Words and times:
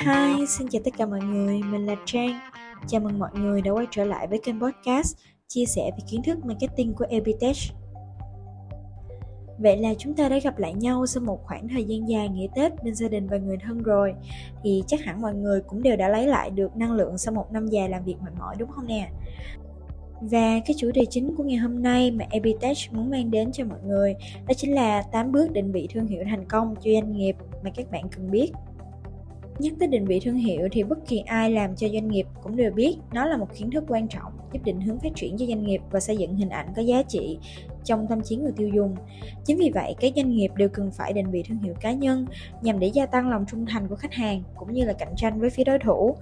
Hi, 0.00 0.46
xin 0.46 0.68
chào 0.68 0.82
tất 0.84 0.90
cả 0.98 1.06
mọi 1.06 1.20
người, 1.20 1.62
mình 1.62 1.86
là 1.86 1.94
Trang. 2.04 2.40
Chào 2.86 3.00
mừng 3.00 3.18
mọi 3.18 3.30
người 3.34 3.62
đã 3.62 3.70
quay 3.70 3.86
trở 3.90 4.04
lại 4.04 4.26
với 4.26 4.40
kênh 4.44 4.60
podcast 4.60 5.16
chia 5.48 5.64
sẻ 5.64 5.90
về 5.90 6.04
kiến 6.10 6.22
thức 6.22 6.44
marketing 6.44 6.94
của 6.94 7.06
Epitech. 7.10 7.56
Vậy 9.58 9.76
là 9.76 9.94
chúng 9.98 10.14
ta 10.14 10.28
đã 10.28 10.38
gặp 10.38 10.58
lại 10.58 10.74
nhau 10.74 11.06
sau 11.06 11.22
một 11.22 11.44
khoảng 11.44 11.68
thời 11.68 11.84
gian 11.84 12.08
dài 12.08 12.28
nghỉ 12.28 12.48
Tết 12.56 12.84
bên 12.84 12.94
gia 12.94 13.08
đình 13.08 13.26
và 13.26 13.36
người 13.38 13.56
thân 13.56 13.82
rồi 13.82 14.14
Thì 14.62 14.82
chắc 14.86 15.00
hẳn 15.00 15.20
mọi 15.20 15.34
người 15.34 15.60
cũng 15.60 15.82
đều 15.82 15.96
đã 15.96 16.08
lấy 16.08 16.26
lại 16.26 16.50
được 16.50 16.76
năng 16.76 16.92
lượng 16.92 17.18
sau 17.18 17.34
một 17.34 17.52
năm 17.52 17.66
dài 17.66 17.88
làm 17.88 18.04
việc 18.04 18.16
mệt 18.24 18.32
mỏi 18.38 18.54
đúng 18.58 18.70
không 18.70 18.86
nè 18.86 19.10
và 20.20 20.60
cái 20.66 20.74
chủ 20.78 20.90
đề 20.94 21.04
chính 21.10 21.34
của 21.36 21.44
ngày 21.44 21.56
hôm 21.56 21.82
nay 21.82 22.10
mà 22.10 22.24
Epitech 22.30 22.76
muốn 22.92 23.10
mang 23.10 23.30
đến 23.30 23.52
cho 23.52 23.64
mọi 23.64 23.78
người 23.86 24.14
đó 24.48 24.54
chính 24.56 24.74
là 24.74 25.02
8 25.02 25.32
bước 25.32 25.52
định 25.52 25.72
vị 25.72 25.88
thương 25.94 26.06
hiệu 26.06 26.24
thành 26.30 26.44
công 26.48 26.74
cho 26.74 26.90
doanh 26.92 27.12
nghiệp 27.12 27.36
mà 27.64 27.70
các 27.76 27.90
bạn 27.90 28.08
cần 28.10 28.30
biết. 28.30 28.52
Nhắc 29.60 29.72
tới 29.78 29.88
định 29.88 30.04
vị 30.04 30.20
thương 30.24 30.36
hiệu 30.36 30.68
thì 30.72 30.82
bất 30.82 30.98
kỳ 31.06 31.18
ai 31.18 31.50
làm 31.50 31.76
cho 31.76 31.88
doanh 31.88 32.08
nghiệp 32.08 32.26
cũng 32.42 32.56
đều 32.56 32.70
biết 32.70 32.96
nó 33.12 33.26
là 33.26 33.36
một 33.36 33.46
kiến 33.58 33.70
thức 33.70 33.84
quan 33.88 34.08
trọng 34.08 34.32
giúp 34.52 34.60
định 34.64 34.80
hướng 34.80 34.98
phát 34.98 35.08
triển 35.14 35.36
cho 35.38 35.46
doanh 35.46 35.62
nghiệp 35.62 35.80
và 35.90 36.00
xây 36.00 36.16
dựng 36.16 36.36
hình 36.36 36.48
ảnh 36.48 36.66
có 36.76 36.82
giá 36.82 37.02
trị 37.02 37.38
trong 37.84 38.06
tâm 38.06 38.22
trí 38.22 38.36
người 38.36 38.52
tiêu 38.56 38.68
dùng. 38.68 38.96
Chính 39.44 39.58
vì 39.58 39.70
vậy, 39.74 39.94
các 40.00 40.12
doanh 40.16 40.30
nghiệp 40.30 40.50
đều 40.56 40.68
cần 40.68 40.90
phải 40.90 41.12
định 41.12 41.30
vị 41.30 41.42
thương 41.48 41.58
hiệu 41.58 41.74
cá 41.80 41.92
nhân 41.92 42.26
nhằm 42.62 42.78
để 42.78 42.86
gia 42.86 43.06
tăng 43.06 43.30
lòng 43.30 43.44
trung 43.50 43.66
thành 43.66 43.88
của 43.88 43.96
khách 43.96 44.14
hàng 44.14 44.42
cũng 44.56 44.72
như 44.72 44.84
là 44.84 44.92
cạnh 44.92 45.14
tranh 45.16 45.40
với 45.40 45.50
phía 45.50 45.64
đối 45.64 45.78
thủ. 45.78 46.16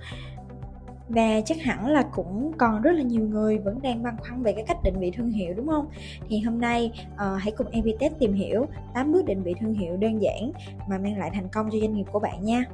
Và 1.09 1.41
chắc 1.45 1.63
hẳn 1.63 1.87
là 1.87 2.03
cũng 2.13 2.53
còn 2.59 2.83
rất 2.83 2.93
là 2.93 3.03
nhiều 3.03 3.29
người 3.29 3.59
vẫn 3.59 3.83
đang 3.83 4.03
băn 4.03 4.17
khoăn 4.19 4.43
về 4.43 4.53
cái 4.53 4.65
cách 4.67 4.79
định 4.85 4.95
vị 4.99 5.11
thương 5.11 5.31
hiệu 5.31 5.55
đúng 5.55 5.69
không? 5.69 5.87
Thì 6.29 6.41
hôm 6.41 6.61
nay 6.61 6.93
uh, 7.15 7.19
hãy 7.39 7.53
cùng 7.57 7.67
Evitech 7.71 8.19
tìm 8.19 8.33
hiểu 8.33 8.67
8 8.95 9.13
bước 9.13 9.25
định 9.27 9.43
vị 9.43 9.55
thương 9.61 9.75
hiệu 9.75 9.97
đơn 9.97 10.23
giản 10.23 10.53
mà 10.89 10.99
mang 10.99 11.19
lại 11.19 11.31
thành 11.35 11.49
công 11.49 11.69
cho 11.73 11.79
doanh 11.81 11.95
nghiệp 11.95 12.07
của 12.13 12.19
bạn 12.19 12.45
nha 12.45 12.65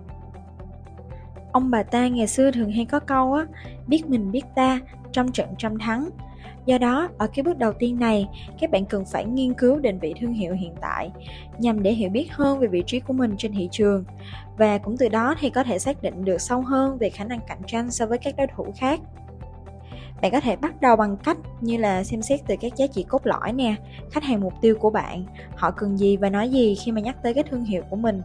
ông 1.54 1.70
bà 1.70 1.82
ta 1.82 2.08
ngày 2.08 2.26
xưa 2.26 2.50
thường 2.50 2.72
hay 2.72 2.84
có 2.84 3.00
câu 3.00 3.32
á 3.32 3.46
biết 3.86 4.06
mình 4.06 4.30
biết 4.30 4.42
ta 4.54 4.80
trong 5.12 5.32
trận 5.32 5.48
trăm 5.58 5.78
thắng. 5.78 6.10
Do 6.66 6.78
đó, 6.78 7.08
ở 7.18 7.26
cái 7.34 7.42
bước 7.42 7.58
đầu 7.58 7.72
tiên 7.72 7.98
này, 7.98 8.28
các 8.60 8.70
bạn 8.70 8.84
cần 8.84 9.04
phải 9.04 9.24
nghiên 9.24 9.54
cứu 9.54 9.78
định 9.78 9.98
vị 9.98 10.14
thương 10.20 10.32
hiệu 10.32 10.54
hiện 10.54 10.74
tại 10.80 11.10
nhằm 11.58 11.82
để 11.82 11.92
hiểu 11.92 12.10
biết 12.10 12.32
hơn 12.32 12.58
về 12.58 12.66
vị 12.66 12.82
trí 12.86 13.00
của 13.00 13.12
mình 13.12 13.34
trên 13.38 13.52
thị 13.52 13.68
trường. 13.72 14.04
Và 14.58 14.78
cũng 14.78 14.96
từ 14.96 15.08
đó 15.08 15.34
thì 15.40 15.50
có 15.50 15.64
thể 15.64 15.78
xác 15.78 16.02
định 16.02 16.24
được 16.24 16.40
sâu 16.40 16.60
hơn 16.60 16.98
về 16.98 17.10
khả 17.10 17.24
năng 17.24 17.40
cạnh 17.46 17.62
tranh 17.66 17.90
so 17.90 18.06
với 18.06 18.18
các 18.18 18.34
đối 18.36 18.46
thủ 18.56 18.66
khác. 18.76 19.00
Bạn 20.22 20.32
có 20.32 20.40
thể 20.40 20.56
bắt 20.56 20.80
đầu 20.80 20.96
bằng 20.96 21.16
cách 21.16 21.36
như 21.60 21.76
là 21.76 22.04
xem 22.04 22.22
xét 22.22 22.40
từ 22.46 22.54
các 22.60 22.76
giá 22.76 22.86
trị 22.86 23.04
cốt 23.08 23.26
lõi 23.26 23.52
nè, 23.52 23.74
khách 24.10 24.24
hàng 24.24 24.40
mục 24.40 24.54
tiêu 24.60 24.76
của 24.80 24.90
bạn, 24.90 25.24
họ 25.56 25.70
cần 25.70 25.98
gì 25.98 26.16
và 26.16 26.30
nói 26.30 26.50
gì 26.50 26.74
khi 26.74 26.92
mà 26.92 27.00
nhắc 27.00 27.16
tới 27.22 27.34
cái 27.34 27.44
thương 27.44 27.64
hiệu 27.64 27.82
của 27.90 27.96
mình. 27.96 28.22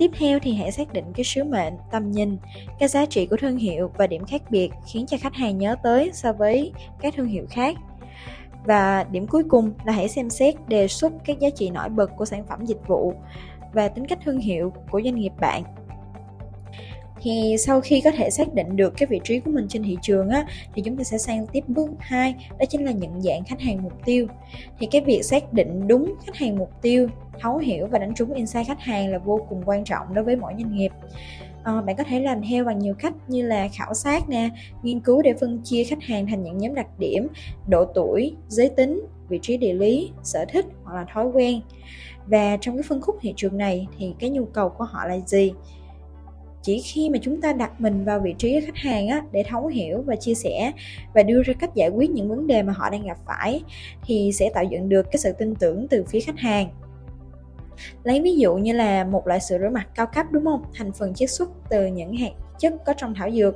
Tiếp 0.00 0.10
theo 0.18 0.38
thì 0.42 0.54
hãy 0.54 0.72
xác 0.72 0.92
định 0.92 1.04
cái 1.14 1.24
sứ 1.24 1.44
mệnh, 1.44 1.74
tầm 1.90 2.10
nhìn, 2.10 2.36
cái 2.78 2.88
giá 2.88 3.06
trị 3.06 3.26
của 3.26 3.36
thương 3.36 3.56
hiệu 3.56 3.90
và 3.96 4.06
điểm 4.06 4.24
khác 4.24 4.42
biệt 4.50 4.70
khiến 4.86 5.06
cho 5.06 5.16
khách 5.20 5.34
hàng 5.34 5.58
nhớ 5.58 5.76
tới 5.82 6.10
so 6.12 6.32
với 6.32 6.72
các 7.00 7.14
thương 7.16 7.26
hiệu 7.26 7.46
khác. 7.50 7.76
Và 8.64 9.04
điểm 9.10 9.26
cuối 9.26 9.42
cùng 9.48 9.72
là 9.84 9.92
hãy 9.92 10.08
xem 10.08 10.30
xét 10.30 10.54
đề 10.68 10.88
xuất 10.88 11.12
các 11.24 11.38
giá 11.38 11.50
trị 11.50 11.70
nổi 11.70 11.88
bật 11.88 12.10
của 12.16 12.24
sản 12.24 12.44
phẩm 12.48 12.64
dịch 12.66 12.86
vụ 12.86 13.14
và 13.72 13.88
tính 13.88 14.06
cách 14.06 14.18
thương 14.24 14.38
hiệu 14.38 14.72
của 14.90 15.00
doanh 15.04 15.14
nghiệp 15.14 15.32
bạn 15.40 15.62
thì 17.22 17.56
sau 17.58 17.80
khi 17.80 18.00
có 18.00 18.10
thể 18.10 18.30
xác 18.30 18.54
định 18.54 18.76
được 18.76 18.92
cái 18.96 19.06
vị 19.06 19.20
trí 19.24 19.40
của 19.40 19.50
mình 19.50 19.66
trên 19.68 19.82
thị 19.82 19.96
trường 20.02 20.28
á 20.28 20.46
thì 20.74 20.82
chúng 20.82 20.96
ta 20.96 21.04
sẽ 21.04 21.18
sang 21.18 21.46
tiếp 21.46 21.64
bước 21.68 21.90
2 21.98 22.34
đó 22.58 22.64
chính 22.68 22.84
là 22.84 22.92
nhận 22.92 23.22
dạng 23.22 23.44
khách 23.44 23.60
hàng 23.60 23.82
mục 23.82 23.92
tiêu. 24.04 24.26
Thì 24.78 24.88
cái 24.90 25.00
việc 25.00 25.22
xác 25.22 25.52
định 25.52 25.88
đúng 25.88 26.14
khách 26.26 26.36
hàng 26.36 26.56
mục 26.58 26.70
tiêu 26.82 27.08
thấu 27.40 27.58
hiểu 27.58 27.86
và 27.86 27.98
đánh 27.98 28.14
trúng 28.14 28.34
insight 28.34 28.66
khách 28.66 28.80
hàng 28.80 29.12
là 29.12 29.18
vô 29.18 29.46
cùng 29.48 29.62
quan 29.66 29.84
trọng 29.84 30.14
đối 30.14 30.24
với 30.24 30.36
mỗi 30.36 30.52
doanh 30.58 30.74
nghiệp. 30.74 30.92
À, 31.64 31.80
bạn 31.80 31.96
có 31.96 32.04
thể 32.04 32.20
làm 32.20 32.42
theo 32.42 32.64
bằng 32.64 32.78
nhiều 32.78 32.94
cách 32.94 33.14
như 33.28 33.46
là 33.46 33.68
khảo 33.68 33.94
sát 33.94 34.28
nè 34.28 34.50
nghiên 34.82 35.00
cứu 35.00 35.22
để 35.22 35.34
phân 35.40 35.60
chia 35.64 35.84
khách 35.84 36.02
hàng 36.02 36.26
thành 36.26 36.42
những 36.42 36.58
nhóm 36.58 36.74
đặc 36.74 36.86
điểm 36.98 37.28
độ 37.68 37.84
tuổi 37.84 38.36
giới 38.48 38.68
tính 38.68 39.00
vị 39.28 39.38
trí 39.42 39.56
địa 39.56 39.72
lý 39.72 40.10
sở 40.22 40.44
thích 40.48 40.66
hoặc 40.84 40.94
là 40.94 41.06
thói 41.12 41.26
quen. 41.26 41.60
Và 42.26 42.56
trong 42.60 42.76
cái 42.76 42.82
phân 42.88 43.00
khúc 43.00 43.16
thị 43.20 43.34
trường 43.36 43.58
này 43.58 43.86
thì 43.98 44.14
cái 44.18 44.30
nhu 44.30 44.44
cầu 44.44 44.68
của 44.68 44.84
họ 44.84 45.06
là 45.06 45.18
gì? 45.26 45.52
Chỉ 46.62 46.80
khi 46.80 47.10
mà 47.10 47.18
chúng 47.22 47.40
ta 47.40 47.52
đặt 47.52 47.80
mình 47.80 48.04
vào 48.04 48.20
vị 48.20 48.34
trí 48.38 48.60
khách 48.60 48.76
hàng 48.76 49.08
á, 49.08 49.22
để 49.32 49.44
thấu 49.48 49.66
hiểu 49.66 50.02
và 50.06 50.16
chia 50.16 50.34
sẻ 50.34 50.72
và 51.14 51.22
đưa 51.22 51.42
ra 51.42 51.54
cách 51.60 51.74
giải 51.74 51.88
quyết 51.88 52.10
những 52.10 52.28
vấn 52.28 52.46
đề 52.46 52.62
mà 52.62 52.72
họ 52.72 52.90
đang 52.90 53.06
gặp 53.06 53.18
phải 53.26 53.62
thì 54.04 54.30
sẽ 54.34 54.50
tạo 54.54 54.64
dựng 54.64 54.88
được 54.88 55.02
cái 55.02 55.18
sự 55.18 55.32
tin 55.32 55.54
tưởng 55.54 55.88
từ 55.88 56.04
phía 56.08 56.20
khách 56.20 56.38
hàng. 56.38 56.68
Lấy 58.04 58.20
ví 58.20 58.36
dụ 58.36 58.54
như 58.54 58.72
là 58.72 59.04
một 59.04 59.26
loại 59.26 59.40
sữa 59.40 59.58
rửa 59.60 59.68
mặt 59.68 59.88
cao 59.94 60.06
cấp 60.06 60.26
đúng 60.30 60.44
không? 60.44 60.64
Thành 60.74 60.92
phần 60.92 61.14
chiết 61.14 61.30
xuất 61.30 61.50
từ 61.70 61.86
những 61.86 62.16
hạt 62.16 62.32
chất 62.58 62.74
có 62.86 62.92
trong 62.92 63.14
thảo 63.14 63.30
dược. 63.30 63.54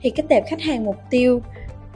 Thì 0.00 0.10
cái 0.10 0.26
tệp 0.28 0.44
khách 0.46 0.60
hàng 0.60 0.84
mục 0.84 0.96
tiêu 1.10 1.40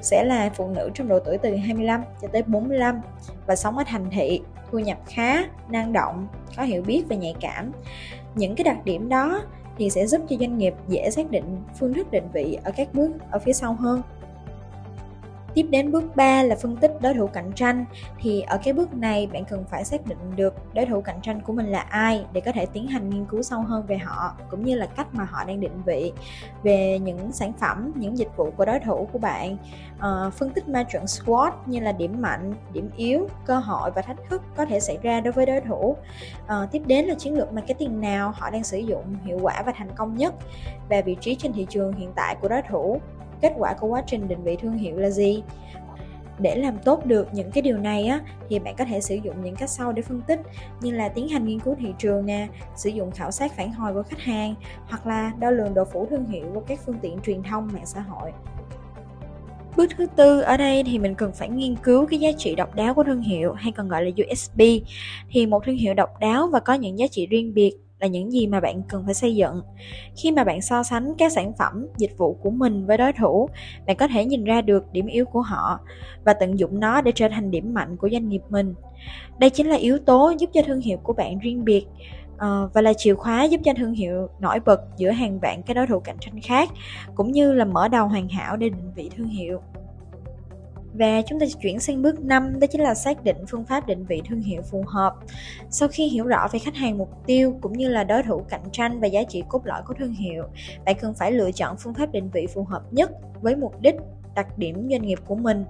sẽ 0.01 0.25
là 0.25 0.51
phụ 0.55 0.69
nữ 0.69 0.91
trong 0.95 1.09
độ 1.09 1.19
tuổi 1.19 1.39
từ 1.39 1.57
25 1.57 2.03
cho 2.23 2.29
tới 2.29 2.43
45 2.43 3.01
và 3.47 3.57
sống 3.57 3.79
ở 3.79 3.85
thành 3.87 4.11
thị, 4.11 4.41
thu 4.71 4.79
nhập 4.79 4.99
khá, 5.07 5.45
năng 5.69 5.93
động, 5.93 6.29
có 6.57 6.63
hiểu 6.63 6.83
biết 6.83 7.05
và 7.09 7.17
nhạy 7.17 7.35
cảm. 7.41 7.73
Những 8.35 8.55
cái 8.55 8.65
đặc 8.65 8.85
điểm 8.85 9.09
đó 9.09 9.43
thì 9.81 9.91
sẽ 9.91 10.07
giúp 10.07 10.21
cho 10.29 10.37
doanh 10.41 10.59
nghiệp 10.59 10.75
dễ 10.89 11.11
xác 11.11 11.31
định 11.31 11.45
phương 11.79 11.95
thức 11.95 12.11
định 12.11 12.29
vị 12.33 12.59
ở 12.65 12.73
các 12.77 12.95
bước 12.95 13.11
ở 13.31 13.39
phía 13.39 13.53
sau 13.53 13.75
hơn. 13.75 14.03
Tiếp 15.55 15.67
đến 15.71 15.93
bước 15.93 16.17
3 16.17 16.43
là 16.43 16.57
phân 16.57 16.77
tích 16.77 16.93
đối 17.01 17.15
thủ 17.15 17.27
cạnh 17.27 17.53
tranh 17.53 17.85
thì 18.19 18.41
ở 18.41 18.59
cái 18.65 18.73
bước 18.73 18.95
này 18.95 19.29
bạn 19.33 19.45
cần 19.45 19.65
phải 19.71 19.85
xác 19.85 20.07
định 20.07 20.19
được 20.37 20.55
đối 20.75 20.87
thủ 20.87 21.01
cạnh 21.01 21.21
tranh 21.23 21.41
của 21.41 21.53
mình 21.53 21.67
là 21.67 21.81
ai 21.81 22.25
để 22.33 22.41
có 22.41 22.53
thể 22.53 22.67
tiến 22.67 22.87
hành 22.87 23.11
nghiên 23.11 23.25
cứu 23.25 23.43
sâu 23.43 23.61
hơn 23.61 23.87
về 23.87 23.99
họ 23.99 24.35
cũng 24.51 24.65
như 24.65 24.75
là 24.75 24.87
cách 24.87 25.15
mà 25.15 25.25
họ 25.25 25.45
đang 25.45 25.61
định 25.61 25.83
vị 25.87 26.13
về 26.63 26.99
những 26.99 27.33
sản 27.33 27.53
phẩm, 27.53 27.93
những 27.95 28.19
dịch 28.19 28.37
vụ 28.37 28.51
của 28.51 28.65
đối 28.65 28.79
thủ 28.79 29.09
của 29.13 29.19
bạn. 29.19 29.57
À, 29.99 30.31
phân 30.31 30.51
tích 30.51 30.69
ma 30.69 30.83
trận 30.83 31.05
SWOT 31.05 31.51
như 31.67 31.81
là 31.81 31.93
điểm 31.93 32.23
mạnh, 32.23 32.55
điểm 32.73 32.91
yếu, 32.97 33.29
cơ 33.47 33.59
hội 33.59 33.91
và 33.91 34.03
thách 34.03 34.19
thức 34.29 34.43
có 34.57 34.65
thể 34.65 34.81
xảy 34.81 34.99
ra 35.03 35.21
đối 35.21 35.33
với 35.33 35.47
đối 35.47 35.61
thủ. 35.61 35.97
À, 36.47 36.69
tiếp 36.73 36.83
đến 36.87 37.05
là 37.05 37.15
chiến 37.15 37.35
lược 37.35 37.53
marketing 37.53 38.01
nào 38.01 38.33
họ 38.37 38.51
đang 38.51 38.65
sử 38.65 38.79
dụng 38.79 39.05
hiệu 39.25 39.39
quả 39.43 39.63
và 39.67 39.73
thành 39.77 39.91
công 39.97 40.17
nhất 40.17 40.35
và 40.89 41.01
vị 41.01 41.17
trí 41.21 41.35
trên 41.35 41.53
thị 41.53 41.67
trường 41.71 41.93
hiện 41.93 42.13
tại 42.15 42.37
của 42.41 42.49
đối 42.49 42.63
thủ 42.63 43.01
kết 43.43 43.53
quả 43.59 43.75
của 43.75 43.87
quá 43.87 44.03
trình 44.07 44.29
định 44.29 44.43
vị 44.45 44.57
thương 44.57 44.79
hiệu 44.79 44.97
là 44.97 45.11
gì 45.11 45.43
để 46.39 46.57
làm 46.57 46.79
tốt 46.79 47.07
được 47.07 47.35
những 47.35 47.51
cái 47.51 47.63
điều 47.63 47.79
này 47.79 48.07
á, 48.07 48.21
thì 48.49 48.59
bạn 48.59 48.75
có 48.79 48.85
thể 48.85 49.01
sử 49.01 49.15
dụng 49.15 49.35
những 49.45 49.57
cách 49.57 49.71
sau 49.71 49.93
để 49.93 50.03
phân 50.03 50.21
tích, 50.21 50.41
như 50.81 50.91
là 50.91 51.09
tiến 51.09 51.29
hành 51.29 51.47
nghiên 51.47 51.61
cứu 51.61 51.77
thị 51.79 51.89
trường 51.99 52.27
nè, 52.27 52.49
sử 52.77 52.91
dụng 52.91 53.11
khảo 53.11 53.31
sát 53.31 53.57
phản 53.57 53.73
hồi 53.73 53.95
của 53.95 54.03
khách 54.03 54.21
hàng, 54.21 54.55
hoặc 54.85 55.07
là 55.07 55.33
đo 55.39 55.51
lường 55.51 55.75
độ 55.75 55.85
phủ 55.85 56.07
thương 56.11 56.27
hiệu 56.27 56.47
của 56.55 56.61
các 56.61 56.79
phương 56.87 56.99
tiện 57.03 57.19
truyền 57.21 57.43
thông, 57.43 57.69
mạng 57.73 57.87
xã 57.87 58.01
hội 58.01 58.33
Bước 59.77 59.91
thứ 59.97 60.07
tư 60.17 60.41
ở 60.41 60.57
đây 60.57 60.83
thì 60.87 60.99
mình 60.99 61.15
cần 61.15 61.33
phải 61.33 61.49
nghiên 61.49 61.77
cứu 61.77 62.07
cái 62.07 62.19
giá 62.19 62.29
trị 62.39 62.55
độc 62.55 62.75
đáo 62.75 62.95
của 62.95 63.05
thương 63.05 63.21
hiệu, 63.21 63.53
hay 63.53 63.73
còn 63.73 63.89
gọi 63.89 64.05
là 64.05 64.11
USP. 64.11 64.59
Thì 65.31 65.47
một 65.47 65.65
thương 65.65 65.77
hiệu 65.77 65.95
độc 65.95 66.19
đáo 66.21 66.47
và 66.47 66.61
có 66.61 66.75
những 66.75 66.99
giá 66.99 67.07
trị 67.11 67.27
riêng 67.27 67.55
biệt 67.55 67.77
là 68.01 68.07
những 68.07 68.31
gì 68.31 68.47
mà 68.47 68.61
bạn 68.61 68.83
cần 68.89 69.03
phải 69.05 69.15
xây 69.15 69.35
dựng. 69.37 69.63
Khi 70.17 70.33
mà 70.33 70.45
bạn 70.45 70.61
so 70.61 70.83
sánh 70.83 71.15
các 71.19 71.33
sản 71.33 71.53
phẩm, 71.59 71.87
dịch 71.97 72.19
vụ 72.19 72.35
của 72.43 72.51
mình 72.51 72.87
với 72.87 72.97
đối 72.97 73.13
thủ, 73.13 73.49
bạn 73.87 73.97
có 73.97 74.09
thể 74.09 74.25
nhìn 74.25 74.45
ra 74.45 74.61
được 74.61 74.93
điểm 74.93 75.07
yếu 75.07 75.25
của 75.25 75.41
họ 75.41 75.81
và 76.25 76.35
tận 76.35 76.59
dụng 76.59 76.81
nó 76.81 77.01
để 77.01 77.13
trở 77.15 77.29
thành 77.29 77.51
điểm 77.51 77.75
mạnh 77.75 77.97
của 77.97 78.09
doanh 78.13 78.29
nghiệp 78.29 78.43
mình. 78.49 78.75
Đây 79.39 79.51
chính 79.51 79.67
là 79.67 79.77
yếu 79.77 79.99
tố 79.99 80.33
giúp 80.39 80.51
cho 80.53 80.63
thương 80.67 80.81
hiệu 80.81 80.99
của 81.03 81.13
bạn 81.13 81.39
riêng 81.39 81.65
biệt 81.65 81.87
ờ, 82.39 82.71
và 82.75 82.81
là 82.81 82.93
chìa 82.93 83.15
khóa 83.15 83.45
giúp 83.45 83.61
cho 83.65 83.73
thương 83.77 83.93
hiệu 83.93 84.29
nổi 84.41 84.61
bật 84.61 84.81
giữa 84.97 85.11
hàng 85.11 85.39
vạn 85.41 85.63
cái 85.63 85.75
đối 85.75 85.87
thủ 85.87 86.01
cạnh 86.01 86.17
tranh 86.21 86.41
khác, 86.41 86.69
cũng 87.15 87.33
như 87.33 87.53
là 87.53 87.65
mở 87.65 87.89
đầu 87.89 88.09
hoàn 88.09 88.29
hảo 88.29 88.57
để 88.57 88.69
định 88.69 88.93
vị 88.95 89.11
thương 89.17 89.29
hiệu 89.29 89.61
và 91.01 91.23
chúng 91.23 91.41
ta 91.41 91.47
chuyển 91.63 91.81
sang 91.81 92.03
bước 92.03 92.21
5 92.21 92.61
đó 92.61 92.67
chính 92.67 92.81
là 92.81 92.95
xác 92.95 93.25
định 93.25 93.37
phương 93.51 93.65
pháp 93.65 93.87
định 93.87 94.05
vị 94.05 94.23
thương 94.29 94.41
hiệu 94.41 94.63
phù 94.63 94.85
hợp. 94.87 95.15
Sau 95.71 95.89
khi 95.89 96.09
hiểu 96.09 96.25
rõ 96.25 96.49
về 96.53 96.59
khách 96.59 96.75
hàng 96.75 96.99
mục 96.99 97.11
tiêu 97.27 97.59
cũng 97.61 97.73
như 97.73 97.89
là 97.89 98.05
đối 98.05 98.23
thủ 98.23 98.43
cạnh 98.49 98.65
tranh 98.73 99.01
và 99.01 99.07
giá 99.07 99.23
trị 99.29 99.43
cốt 99.49 99.61
lõi 99.65 99.83
của 99.87 99.95
thương 99.95 100.13
hiệu, 100.13 100.45
bạn 100.85 100.97
cần 101.01 101.15
phải 101.15 101.33
lựa 101.33 101.53
chọn 101.53 101.77
phương 101.79 101.95
pháp 101.95 102.13
định 102.13 102.31
vị 102.33 102.47
phù 102.55 102.65
hợp 102.65 102.83
nhất 102.91 103.11
với 103.43 103.57
mục 103.57 103.81
đích 103.81 103.95
đặc 104.35 104.59
điểm 104.59 104.89
doanh 104.91 105.03
nghiệp 105.03 105.19
của 105.27 105.35
mình 105.35 105.65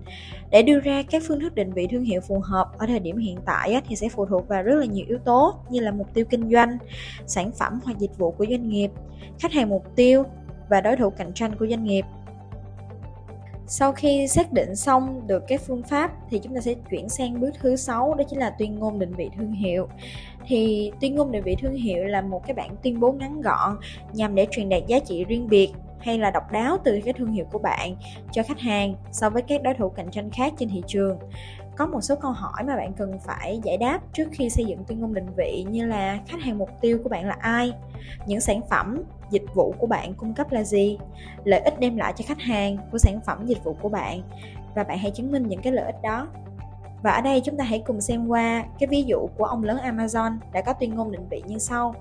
để 0.50 0.62
đưa 0.62 0.80
ra 0.80 1.02
các 1.10 1.22
phương 1.26 1.40
thức 1.40 1.54
định 1.54 1.72
vị 1.72 1.86
thương 1.90 2.04
hiệu 2.04 2.20
phù 2.20 2.40
hợp 2.44 2.68
ở 2.78 2.86
thời 2.86 2.98
điểm 2.98 3.16
hiện 3.16 3.38
tại 3.46 3.82
thì 3.88 3.96
sẽ 3.96 4.08
phụ 4.08 4.26
thuộc 4.26 4.48
vào 4.48 4.62
rất 4.62 4.74
là 4.74 4.86
nhiều 4.86 5.04
yếu 5.08 5.18
tố 5.18 5.54
như 5.70 5.80
là 5.80 5.90
mục 5.90 6.14
tiêu 6.14 6.24
kinh 6.30 6.50
doanh 6.50 6.78
sản 7.26 7.50
phẩm 7.58 7.80
hoặc 7.84 7.98
dịch 7.98 8.18
vụ 8.18 8.30
của 8.30 8.46
doanh 8.50 8.68
nghiệp 8.68 8.90
khách 9.38 9.52
hàng 9.52 9.68
mục 9.68 9.96
tiêu 9.96 10.24
và 10.70 10.80
đối 10.80 10.96
thủ 10.96 11.10
cạnh 11.10 11.32
tranh 11.34 11.56
của 11.58 11.66
doanh 11.66 11.84
nghiệp 11.84 12.04
sau 13.72 13.92
khi 13.92 14.28
xác 14.28 14.52
định 14.52 14.76
xong 14.76 15.26
được 15.26 15.44
cái 15.48 15.58
phương 15.58 15.82
pháp 15.82 16.12
thì 16.30 16.38
chúng 16.38 16.54
ta 16.54 16.60
sẽ 16.60 16.74
chuyển 16.90 17.08
sang 17.08 17.40
bước 17.40 17.50
thứ 17.60 17.76
sáu, 17.76 18.14
đó 18.14 18.24
chính 18.28 18.38
là 18.38 18.50
tuyên 18.50 18.78
ngôn 18.78 18.98
định 18.98 19.12
vị 19.16 19.30
thương 19.36 19.52
hiệu. 19.52 19.88
Thì 20.46 20.92
tuyên 21.00 21.14
ngôn 21.14 21.32
định 21.32 21.42
vị 21.42 21.56
thương 21.60 21.74
hiệu 21.74 22.04
là 22.04 22.20
một 22.20 22.46
cái 22.46 22.54
bản 22.54 22.70
tuyên 22.82 23.00
bố 23.00 23.12
ngắn 23.12 23.40
gọn 23.40 23.76
nhằm 24.12 24.34
để 24.34 24.46
truyền 24.50 24.68
đạt 24.68 24.82
giá 24.86 24.98
trị 24.98 25.24
riêng 25.24 25.48
biệt 25.48 25.72
hay 26.00 26.18
là 26.18 26.30
độc 26.30 26.52
đáo 26.52 26.76
từ 26.84 27.00
cái 27.04 27.14
thương 27.14 27.32
hiệu 27.32 27.44
của 27.52 27.58
bạn 27.58 27.96
cho 28.32 28.42
khách 28.42 28.60
hàng 28.60 28.94
so 29.12 29.30
với 29.30 29.42
các 29.42 29.62
đối 29.62 29.74
thủ 29.74 29.88
cạnh 29.88 30.10
tranh 30.10 30.30
khác 30.30 30.52
trên 30.58 30.68
thị 30.68 30.82
trường 30.86 31.18
có 31.80 31.86
một 31.86 32.00
số 32.00 32.14
câu 32.16 32.32
hỏi 32.32 32.62
mà 32.66 32.76
bạn 32.76 32.92
cần 32.92 33.18
phải 33.18 33.60
giải 33.64 33.76
đáp 33.76 34.00
trước 34.12 34.28
khi 34.32 34.50
xây 34.50 34.64
dựng 34.64 34.84
tuyên 34.84 35.00
ngôn 35.00 35.14
định 35.14 35.26
vị, 35.36 35.66
như 35.70 35.86
là 35.86 36.18
khách 36.26 36.40
hàng 36.40 36.58
mục 36.58 36.70
tiêu 36.80 37.00
của 37.02 37.08
bạn 37.08 37.26
là 37.26 37.36
ai? 37.40 37.72
Những 38.26 38.40
sản 38.40 38.60
phẩm, 38.70 39.02
dịch 39.30 39.44
vụ 39.54 39.74
của 39.78 39.86
bạn 39.86 40.14
cung 40.14 40.34
cấp 40.34 40.52
là 40.52 40.62
gì? 40.62 40.98
Lợi 41.44 41.60
ích 41.60 41.80
đem 41.80 41.96
lại 41.96 42.12
cho 42.16 42.24
khách 42.28 42.40
hàng 42.40 42.76
của 42.92 42.98
sản 42.98 43.20
phẩm, 43.26 43.46
dịch 43.46 43.64
vụ 43.64 43.76
của 43.82 43.88
bạn. 43.88 44.22
Và 44.74 44.84
bạn 44.84 44.98
hãy 44.98 45.10
chứng 45.10 45.32
minh 45.32 45.48
những 45.48 45.62
cái 45.62 45.72
lợi 45.72 45.84
ích 45.84 46.02
đó. 46.02 46.28
Và 47.02 47.10
ở 47.10 47.20
đây 47.20 47.40
chúng 47.44 47.56
ta 47.56 47.64
hãy 47.64 47.82
cùng 47.86 48.00
xem 48.00 48.28
qua 48.28 48.64
cái 48.78 48.86
ví 48.86 49.02
dụ 49.02 49.28
của 49.36 49.44
ông 49.44 49.64
lớn 49.64 49.78
Amazon 49.84 50.38
đã 50.52 50.62
có 50.62 50.72
tuyên 50.72 50.94
ngôn 50.94 51.12
định 51.12 51.28
vị 51.30 51.42
như 51.46 51.58
sau 51.58 51.94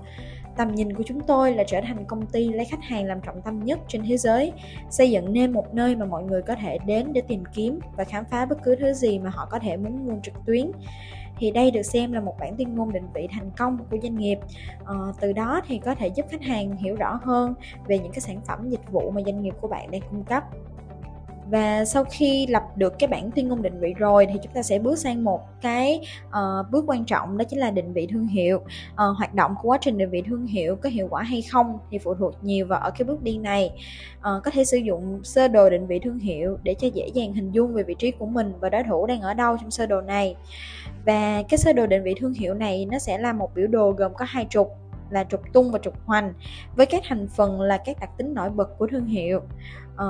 tầm 0.56 0.74
nhìn 0.74 0.92
của 0.92 1.02
chúng 1.06 1.20
tôi 1.20 1.54
là 1.54 1.64
trở 1.64 1.80
thành 1.80 2.04
công 2.04 2.26
ty 2.26 2.48
lấy 2.48 2.64
khách 2.64 2.82
hàng 2.82 3.04
làm 3.04 3.20
trọng 3.20 3.42
tâm 3.42 3.64
nhất 3.64 3.78
trên 3.88 4.02
thế 4.08 4.16
giới 4.16 4.52
xây 4.90 5.10
dựng 5.10 5.32
nên 5.32 5.52
một 5.52 5.74
nơi 5.74 5.96
mà 5.96 6.06
mọi 6.06 6.22
người 6.22 6.42
có 6.42 6.54
thể 6.54 6.78
đến 6.86 7.12
để 7.12 7.20
tìm 7.20 7.44
kiếm 7.54 7.80
và 7.96 8.04
khám 8.04 8.24
phá 8.24 8.46
bất 8.46 8.62
cứ 8.62 8.76
thứ 8.76 8.92
gì 8.92 9.18
mà 9.18 9.30
họ 9.30 9.48
có 9.50 9.58
thể 9.58 9.76
muốn 9.76 10.06
mua 10.06 10.14
trực 10.22 10.34
tuyến. 10.46 10.70
Thì 11.38 11.50
đây 11.50 11.70
được 11.70 11.82
xem 11.82 12.12
là 12.12 12.20
một 12.20 12.34
bản 12.40 12.56
tuyên 12.56 12.74
ngôn 12.74 12.92
định 12.92 13.06
vị 13.14 13.28
thành 13.30 13.50
công 13.56 13.78
của 13.90 13.96
doanh 14.02 14.18
nghiệp. 14.18 14.38
À, 14.84 14.94
từ 15.20 15.32
đó 15.32 15.60
thì 15.66 15.78
có 15.78 15.94
thể 15.94 16.06
giúp 16.06 16.26
khách 16.30 16.42
hàng 16.42 16.76
hiểu 16.76 16.96
rõ 16.96 17.20
hơn 17.22 17.54
về 17.86 17.98
những 17.98 18.12
cái 18.12 18.20
sản 18.20 18.40
phẩm 18.46 18.70
dịch 18.70 18.90
vụ 18.90 19.10
mà 19.10 19.20
doanh 19.26 19.42
nghiệp 19.42 19.54
của 19.60 19.68
bạn 19.68 19.90
đang 19.90 20.00
cung 20.10 20.24
cấp 20.24 20.42
và 21.50 21.84
sau 21.84 22.04
khi 22.10 22.46
lập 22.46 22.62
được 22.76 22.98
cái 22.98 23.08
bản 23.08 23.30
tuyên 23.30 23.48
ngôn 23.48 23.62
định 23.62 23.80
vị 23.80 23.94
rồi 23.98 24.26
thì 24.26 24.38
chúng 24.42 24.52
ta 24.52 24.62
sẽ 24.62 24.78
bước 24.78 24.98
sang 24.98 25.24
một 25.24 25.40
cái 25.60 26.00
uh, 26.28 26.70
bước 26.70 26.84
quan 26.86 27.04
trọng 27.04 27.38
đó 27.38 27.44
chính 27.44 27.58
là 27.58 27.70
định 27.70 27.92
vị 27.92 28.06
thương 28.10 28.26
hiệu. 28.26 28.56
Uh, 28.58 29.16
hoạt 29.18 29.34
động 29.34 29.54
của 29.62 29.68
quá 29.68 29.78
trình 29.80 29.98
định 29.98 30.10
vị 30.10 30.22
thương 30.26 30.46
hiệu 30.46 30.76
có 30.76 30.88
hiệu 30.88 31.06
quả 31.10 31.22
hay 31.22 31.42
không 31.42 31.78
thì 31.90 31.98
phụ 31.98 32.14
thuộc 32.14 32.34
nhiều 32.42 32.66
vào 32.66 32.80
ở 32.80 32.90
cái 32.90 33.04
bước 33.04 33.22
đi 33.22 33.38
này. 33.38 33.70
Uh, 34.18 34.42
có 34.44 34.50
thể 34.50 34.64
sử 34.64 34.76
dụng 34.76 35.20
sơ 35.24 35.48
đồ 35.48 35.70
định 35.70 35.86
vị 35.86 35.98
thương 35.98 36.18
hiệu 36.18 36.58
để 36.62 36.74
cho 36.74 36.88
dễ 36.88 37.08
dàng 37.14 37.32
hình 37.32 37.52
dung 37.52 37.74
về 37.74 37.82
vị 37.82 37.94
trí 37.98 38.10
của 38.10 38.26
mình 38.26 38.52
và 38.60 38.68
đối 38.68 38.82
thủ 38.82 39.06
đang 39.06 39.20
ở 39.20 39.34
đâu 39.34 39.56
trong 39.60 39.70
sơ 39.70 39.86
đồ 39.86 40.00
này. 40.00 40.36
Và 41.06 41.42
cái 41.48 41.58
sơ 41.58 41.72
đồ 41.72 41.86
định 41.86 42.02
vị 42.02 42.14
thương 42.20 42.32
hiệu 42.32 42.54
này 42.54 42.86
nó 42.90 42.98
sẽ 42.98 43.18
là 43.18 43.32
một 43.32 43.54
biểu 43.54 43.66
đồ 43.66 43.90
gồm 43.90 44.14
có 44.14 44.24
hai 44.28 44.46
trục 44.50 44.76
là 45.10 45.24
trục 45.24 45.52
tung 45.52 45.72
và 45.72 45.78
trục 45.78 45.94
hoành. 46.06 46.34
Với 46.76 46.86
các 46.86 47.02
thành 47.08 47.28
phần 47.28 47.60
là 47.60 47.78
các 47.84 47.96
đặc 48.00 48.10
tính 48.18 48.34
nổi 48.34 48.50
bật 48.50 48.78
của 48.78 48.86
thương 48.86 49.06
hiệu. 49.06 49.40
À, 49.96 50.06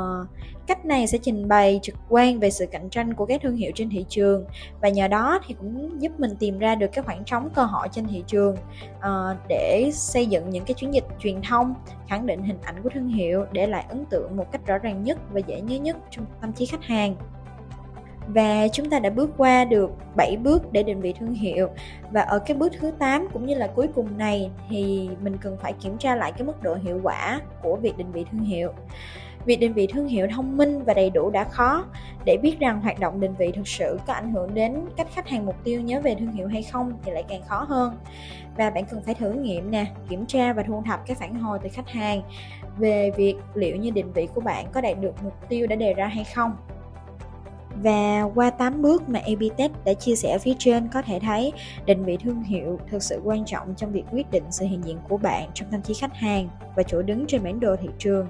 cách 0.66 0.84
này 0.84 1.06
sẽ 1.06 1.18
trình 1.22 1.48
bày 1.48 1.80
trực 1.82 1.94
quan 2.08 2.40
về 2.40 2.50
sự 2.50 2.66
cạnh 2.66 2.90
tranh 2.90 3.14
của 3.14 3.26
các 3.26 3.40
thương 3.42 3.56
hiệu 3.56 3.72
trên 3.74 3.90
thị 3.90 4.04
trường 4.08 4.44
và 4.80 4.88
nhờ 4.88 5.08
đó 5.08 5.40
thì 5.46 5.54
cũng 5.54 6.02
giúp 6.02 6.12
mình 6.18 6.30
tìm 6.38 6.58
ra 6.58 6.74
được 6.74 6.86
các 6.92 7.04
khoảng 7.04 7.24
trống 7.24 7.50
cơ 7.54 7.62
hội 7.62 7.88
trên 7.92 8.06
thị 8.06 8.24
trường 8.26 8.56
à, 9.00 9.10
để 9.48 9.90
xây 9.92 10.26
dựng 10.26 10.50
những 10.50 10.64
cái 10.64 10.74
chiến 10.74 10.94
dịch 10.94 11.04
truyền 11.18 11.42
thông 11.42 11.74
khẳng 12.08 12.26
định 12.26 12.42
hình 12.42 12.58
ảnh 12.62 12.82
của 12.82 12.88
thương 12.94 13.08
hiệu 13.08 13.44
để 13.52 13.66
lại 13.66 13.84
ấn 13.88 14.04
tượng 14.10 14.36
một 14.36 14.52
cách 14.52 14.66
rõ 14.66 14.78
ràng 14.78 15.04
nhất 15.04 15.18
và 15.32 15.40
dễ 15.46 15.60
nhớ 15.60 15.76
nhất 15.76 15.96
trong 16.10 16.26
tâm 16.40 16.52
trí 16.52 16.66
khách 16.66 16.82
hàng 16.82 17.16
và 18.26 18.68
chúng 18.68 18.90
ta 18.90 18.98
đã 18.98 19.10
bước 19.10 19.30
qua 19.36 19.64
được 19.64 19.90
7 20.16 20.36
bước 20.36 20.72
để 20.72 20.82
định 20.82 21.00
vị 21.00 21.14
thương 21.18 21.34
hiệu. 21.34 21.68
Và 22.10 22.20
ở 22.20 22.38
cái 22.38 22.56
bước 22.56 22.72
thứ 22.80 22.90
8 22.98 23.28
cũng 23.32 23.46
như 23.46 23.54
là 23.54 23.66
cuối 23.66 23.88
cùng 23.94 24.18
này 24.18 24.50
thì 24.68 25.08
mình 25.22 25.36
cần 25.40 25.56
phải 25.62 25.72
kiểm 25.72 25.98
tra 25.98 26.16
lại 26.16 26.32
cái 26.32 26.46
mức 26.46 26.62
độ 26.62 26.74
hiệu 26.74 27.00
quả 27.02 27.40
của 27.62 27.76
việc 27.76 27.98
định 27.98 28.12
vị 28.12 28.24
thương 28.30 28.44
hiệu. 28.44 28.72
Việc 29.44 29.56
định 29.56 29.72
vị 29.72 29.86
thương 29.86 30.08
hiệu 30.08 30.26
thông 30.34 30.56
minh 30.56 30.84
và 30.84 30.94
đầy 30.94 31.10
đủ 31.10 31.30
đã 31.30 31.44
khó. 31.44 31.84
Để 32.24 32.36
biết 32.42 32.60
rằng 32.60 32.80
hoạt 32.80 33.00
động 33.00 33.20
định 33.20 33.34
vị 33.38 33.52
thực 33.52 33.68
sự 33.68 33.98
có 34.06 34.12
ảnh 34.12 34.32
hưởng 34.32 34.54
đến 34.54 34.80
cách 34.96 35.08
khách 35.14 35.28
hàng 35.28 35.46
mục 35.46 35.56
tiêu 35.64 35.80
nhớ 35.80 36.00
về 36.00 36.14
thương 36.14 36.32
hiệu 36.32 36.48
hay 36.48 36.62
không 36.62 36.92
thì 37.02 37.12
lại 37.12 37.24
càng 37.28 37.42
khó 37.42 37.64
hơn. 37.68 37.94
Và 38.56 38.70
bạn 38.70 38.84
cần 38.90 39.02
phải 39.02 39.14
thử 39.14 39.32
nghiệm 39.32 39.70
nè, 39.70 39.86
kiểm 40.08 40.26
tra 40.26 40.52
và 40.52 40.62
thu 40.62 40.82
thập 40.86 41.06
các 41.06 41.18
phản 41.18 41.34
hồi 41.34 41.58
từ 41.62 41.68
khách 41.72 41.88
hàng 41.88 42.22
về 42.78 43.10
việc 43.16 43.36
liệu 43.54 43.76
như 43.76 43.90
định 43.90 44.12
vị 44.12 44.28
của 44.34 44.40
bạn 44.40 44.66
có 44.72 44.80
đạt 44.80 45.00
được 45.00 45.22
mục 45.22 45.34
tiêu 45.48 45.66
đã 45.66 45.76
đề 45.76 45.94
ra 45.94 46.06
hay 46.06 46.24
không 46.24 46.56
và 47.82 48.22
qua 48.34 48.50
8 48.50 48.82
bước 48.82 49.08
mà 49.08 49.20
AB 49.20 49.68
đã 49.84 49.92
chia 49.94 50.16
sẻ 50.16 50.38
phía 50.38 50.54
trên, 50.58 50.88
có 50.88 51.02
thể 51.02 51.20
thấy 51.20 51.52
định 51.86 52.04
vị 52.04 52.16
thương 52.16 52.42
hiệu 52.42 52.78
thực 52.90 53.02
sự 53.02 53.20
quan 53.24 53.44
trọng 53.44 53.74
trong 53.76 53.92
việc 53.92 54.04
quyết 54.12 54.30
định 54.30 54.44
sự 54.50 54.66
hiện 54.66 54.84
diện 54.84 54.98
của 55.08 55.16
bạn 55.16 55.48
trong 55.54 55.68
tâm 55.70 55.82
trí 55.82 55.94
khách 55.94 56.14
hàng 56.14 56.48
và 56.76 56.82
chỗ 56.82 57.02
đứng 57.02 57.26
trên 57.26 57.44
bản 57.44 57.60
đồ 57.60 57.76
thị 57.76 57.88
trường. 57.98 58.26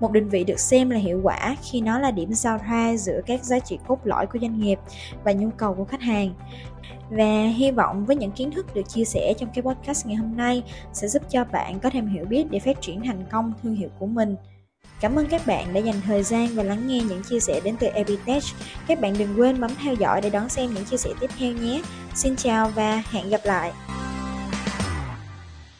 Một 0.00 0.12
định 0.12 0.28
vị 0.28 0.44
được 0.44 0.60
xem 0.60 0.90
là 0.90 0.98
hiệu 0.98 1.20
quả 1.22 1.56
khi 1.62 1.80
nó 1.80 1.98
là 1.98 2.10
điểm 2.10 2.32
giao 2.32 2.58
thoa 2.58 2.96
giữa 2.96 3.20
các 3.26 3.44
giá 3.44 3.58
trị 3.58 3.78
cốt 3.86 3.98
lõi 4.04 4.26
của 4.26 4.38
doanh 4.38 4.58
nghiệp 4.58 4.78
và 5.24 5.32
nhu 5.32 5.50
cầu 5.56 5.74
của 5.74 5.84
khách 5.84 6.02
hàng. 6.02 6.34
Và 7.10 7.46
hy 7.46 7.70
vọng 7.70 8.04
với 8.04 8.16
những 8.16 8.32
kiến 8.32 8.50
thức 8.50 8.74
được 8.74 8.88
chia 8.88 9.04
sẻ 9.04 9.34
trong 9.38 9.48
cái 9.54 9.62
podcast 9.62 10.06
ngày 10.06 10.16
hôm 10.16 10.36
nay 10.36 10.62
sẽ 10.92 11.08
giúp 11.08 11.22
cho 11.28 11.44
bạn 11.44 11.80
có 11.80 11.90
thêm 11.90 12.06
hiểu 12.06 12.24
biết 12.24 12.50
để 12.50 12.58
phát 12.58 12.80
triển 12.80 13.00
thành 13.04 13.24
công 13.30 13.52
thương 13.62 13.74
hiệu 13.74 13.88
của 13.98 14.06
mình. 14.06 14.36
Cảm 15.00 15.18
ơn 15.18 15.26
các 15.26 15.46
bạn 15.46 15.74
đã 15.74 15.80
dành 15.80 16.00
thời 16.06 16.22
gian 16.22 16.48
và 16.54 16.62
lắng 16.62 16.86
nghe 16.86 17.00
những 17.00 17.22
chia 17.22 17.40
sẻ 17.40 17.60
đến 17.64 17.76
từ 17.80 17.86
Epitech. 17.86 18.42
Các 18.86 19.00
bạn 19.00 19.14
đừng 19.18 19.40
quên 19.40 19.60
bấm 19.60 19.70
theo 19.84 19.94
dõi 19.94 20.20
để 20.20 20.30
đón 20.30 20.48
xem 20.48 20.74
những 20.74 20.84
chia 20.84 20.96
sẻ 20.96 21.10
tiếp 21.20 21.30
theo 21.38 21.52
nhé. 21.52 21.82
Xin 22.14 22.36
chào 22.36 22.68
và 22.68 23.02
hẹn 23.10 23.30
gặp 23.30 23.40
lại. 23.44 23.72